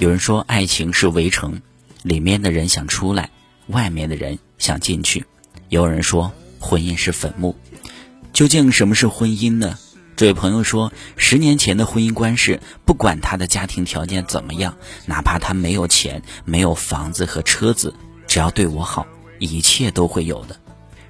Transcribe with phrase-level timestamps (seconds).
[0.00, 1.62] 有人说，爱情是围城，
[2.02, 3.30] 里面的人想出来，
[3.68, 5.20] 外面的人想进去；
[5.68, 7.56] 也有人说，婚姻是坟墓。
[8.32, 9.78] 究竟什么是婚姻呢？
[10.16, 14.76] 这位朋友说，十年前的婚姻观是，不管他的家庭条件怎么样，
[15.06, 17.94] 哪怕他没有钱、没有房子和车子，
[18.26, 19.06] 只要对我好，
[19.38, 20.56] 一切都会有的。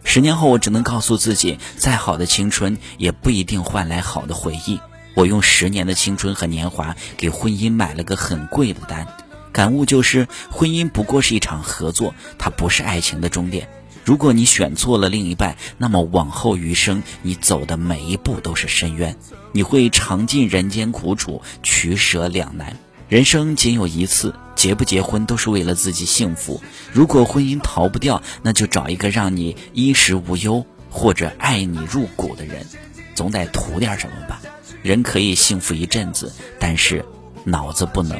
[0.05, 4.79] 十年后，我只能告诉自己，再好的青春也不一定换来好的回忆。
[5.15, 9.07] 我用十年的青春和年华给婚姻买了个很贵的单，
[9.53, 13.69] 感悟就是，婚姻不过是一场合作，它不是爱情的终点。
[14.05, 19.17] 如果你选错了另一半，那么往后余生你走的每一步都是深渊，
[19.53, 22.77] 你会尝尽人间苦楚，取舍两难。
[23.09, 26.61] 人生仅有一次，结不结婚都是为了自己幸福。
[26.93, 32.67] 如果婚姻逃不掉，那就找一个让你衣食无忧或者爱你入骨的人，
[33.15, 34.41] 总得图点什么吧。
[34.85, 37.03] 人可以幸福一阵子，但是
[37.43, 38.19] 脑子不能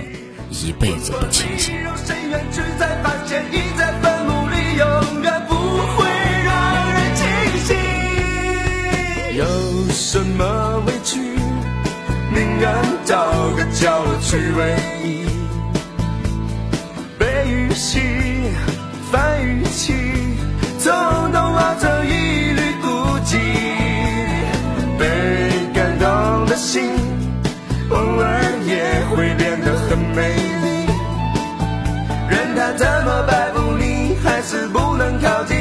[0.49, 1.75] 一辈子不清醒。
[9.37, 9.45] 有
[9.91, 11.21] 什么委屈，
[12.33, 15.27] 宁愿找个角落去回忆。
[17.19, 18.01] 悲与喜，
[19.13, 19.93] 烦与气，
[20.83, 21.24] 统
[29.95, 30.87] 很美丽。
[32.29, 35.54] 任他怎么摆布你还是不能靠近。